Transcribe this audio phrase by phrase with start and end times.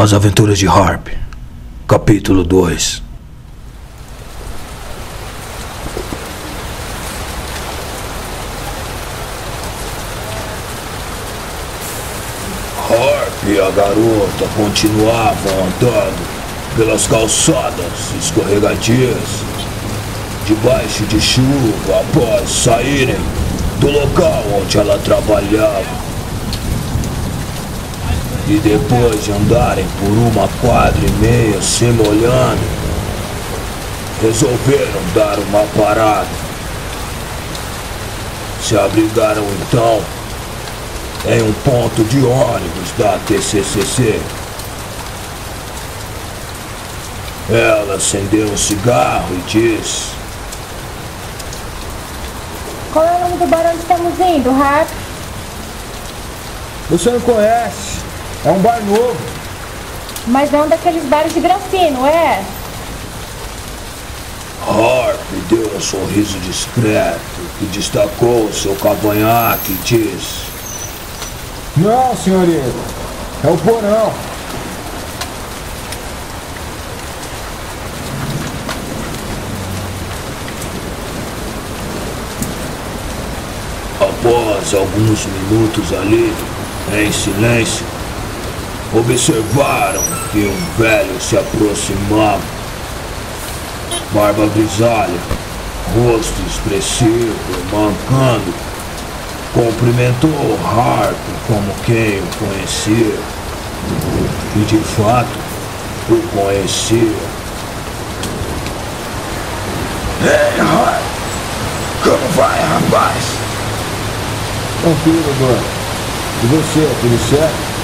[0.00, 1.08] As Aventuras de Harp,
[1.88, 3.02] capítulo 2
[12.88, 19.42] Harp e a garota continuavam andando pelas calçadas escorregadias,
[20.46, 23.18] debaixo de chuva após saírem
[23.80, 26.07] do local onde ela trabalhava.
[28.50, 32.62] E depois de andarem por uma quadra e meia se molhando,
[34.22, 36.26] resolveram dar uma parada.
[38.62, 40.02] Se abrigaram então
[41.26, 44.18] em um ponto de ônibus da TCCC.
[47.50, 50.12] Ela acendeu um cigarro e disse:
[52.94, 54.88] Qual é o nome do bar onde estamos indo, Harp?
[56.88, 57.97] Você não conhece?
[58.44, 59.16] É um bar novo.
[60.26, 62.44] Mas não daqueles bares de grafino, é?
[64.68, 67.18] Harp deu um sorriso discreto
[67.60, 70.44] e destacou seu cavanhaque e disse:
[71.76, 72.98] Não, senhorita.
[73.44, 74.12] É o porão.
[84.00, 86.32] Após alguns minutos ali,
[86.92, 87.86] em silêncio,
[88.94, 92.40] observaram que um velho se aproximava.
[94.12, 95.18] Barba grisalha,
[95.94, 97.34] rosto expressivo,
[97.70, 98.54] mancando,
[99.52, 103.18] cumprimentou Harp como quem o conhecia.
[104.56, 105.38] E de fato,
[106.08, 107.16] o conhecia.
[110.24, 111.02] Ei, Harp!
[112.02, 113.24] Como vai, rapaz?
[114.80, 115.78] Tranquilo, dona.
[116.42, 117.77] E você, tudo certo?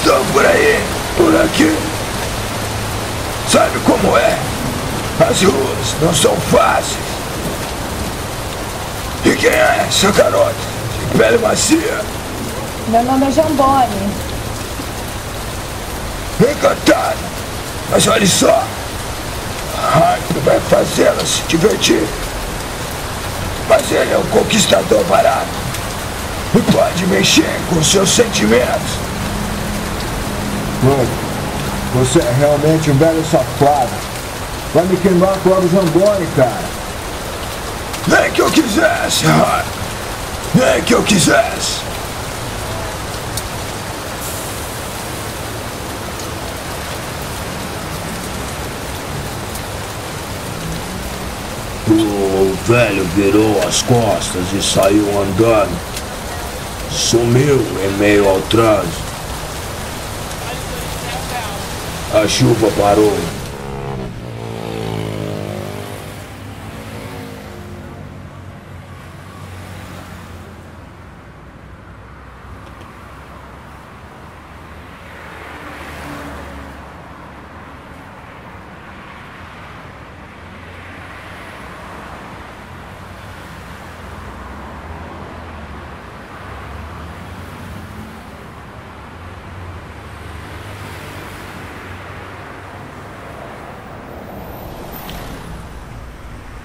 [0.00, 0.82] Estão por aí,
[1.14, 1.76] por aqui.
[3.50, 4.38] Sabe como é?
[5.28, 6.96] As ruas não são fáceis.
[9.26, 10.54] E quem é essa garota?
[11.12, 12.00] De pele macia?
[12.88, 14.10] Meu nome é Jambone.
[16.50, 17.18] Encantado.
[17.90, 18.64] Mas olha só.
[19.76, 22.08] Harp vai fazê-la se divertir.
[23.68, 25.46] Mas ele é um conquistador barato.
[26.54, 29.09] E pode mexer com seus sentimentos.
[30.82, 31.08] Mano,
[31.94, 33.90] você é realmente um velho safado.
[34.72, 36.70] Vai me queimar com o cara.
[38.06, 39.66] Nem que eu quisesse, Harp.
[40.54, 41.80] Nem que eu quisesse.
[51.88, 55.78] O velho virou as costas e saiu andando.
[56.90, 59.09] Sumiu em meio ao trânsito.
[62.20, 63.39] A chuva parou.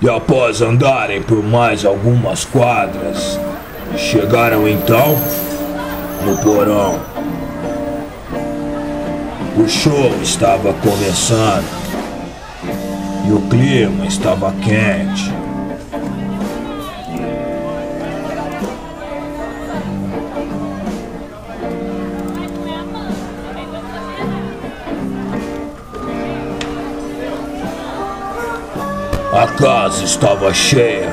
[0.00, 3.40] E após andarem por mais algumas quadras,
[3.96, 5.18] chegaram então
[6.24, 7.00] no porão.
[9.56, 11.64] O show estava começando
[13.26, 15.45] e o clima estava quente.
[29.36, 31.10] A casa estava cheia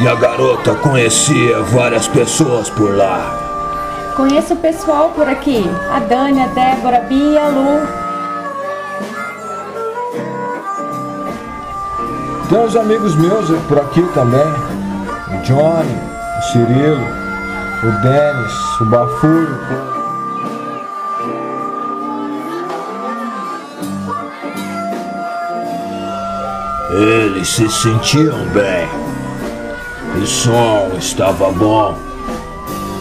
[0.00, 4.14] e a garota conhecia várias pessoas por lá.
[4.16, 5.62] Conheço o pessoal por aqui.
[5.92, 7.86] A Dani, a Débora, a Bia, a Lu.
[12.48, 14.40] Tem uns amigos meus por aqui também.
[14.40, 16.00] O Johnny,
[16.38, 17.06] o Cirilo,
[17.82, 19.95] o Denis, o Bafuro.
[26.98, 28.88] Eles se sentiam bem.
[30.18, 31.94] O som estava bom.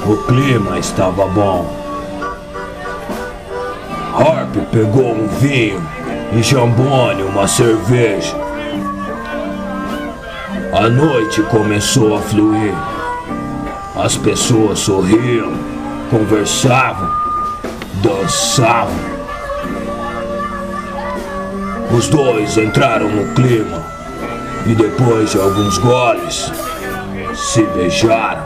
[0.05, 1.73] O clima estava bom.
[4.13, 5.81] Harp pegou um vinho
[6.33, 8.35] e Jambone uma cerveja.
[10.73, 12.75] A noite começou a fluir.
[13.95, 15.53] As pessoas sorriam,
[16.11, 17.09] conversavam,
[18.03, 19.14] dançavam.
[21.91, 23.81] Os dois entraram no clima
[24.65, 26.51] e depois de alguns goles
[27.35, 28.44] se beijaram.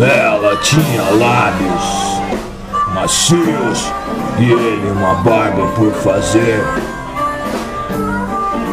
[0.00, 2.12] Ela tinha lábios
[2.92, 3.92] macios
[4.38, 6.62] e ele uma barba por fazer.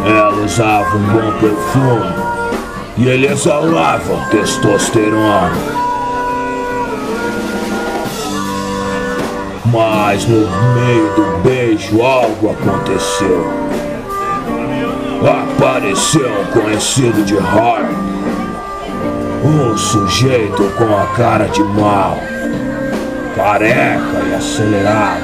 [0.06, 2.16] Ela usava um bom perfume
[2.98, 5.79] e ele exalava testosterona.
[9.72, 13.54] Mas no meio do beijo algo aconteceu.
[15.22, 18.10] Apareceu um conhecido de Harp
[19.44, 22.18] um sujeito com a cara de mal,
[23.36, 25.24] careca e acelerado.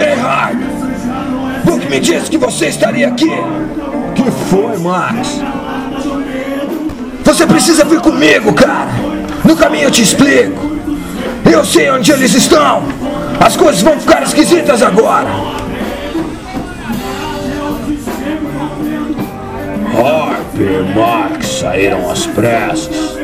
[0.00, 0.58] Ei, Hard!
[1.64, 3.30] Book me disse que você estaria aqui!
[4.14, 5.40] Que foi, Max?
[7.24, 8.90] Você precisa vir comigo, cara!
[9.44, 10.67] No caminho eu te explico!
[11.44, 12.82] Eu sei onde eles estão!
[13.40, 15.28] As coisas vão ficar esquisitas agora!
[19.98, 23.18] Harp e Max saíram às pressas.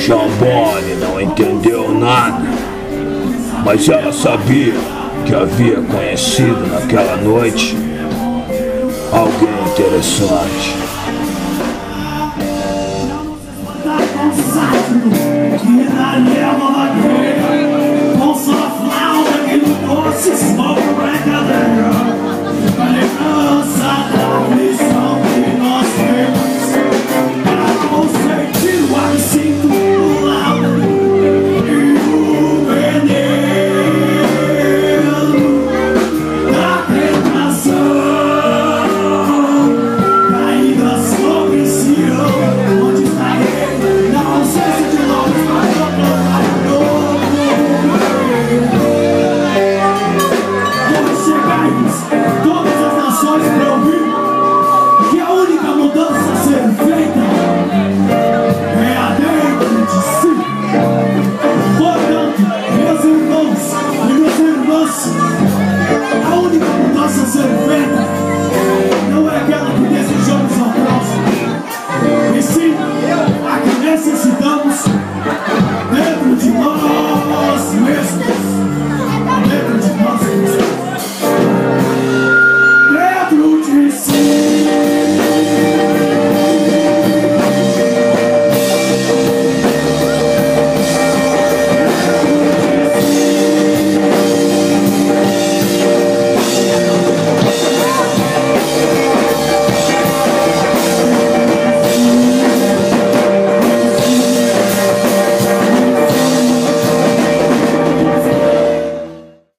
[0.00, 2.42] Chambone não entendeu nada,
[3.64, 4.74] mas ela sabia
[5.24, 7.76] que havia conhecido naquela noite
[9.12, 10.81] alguém interessante.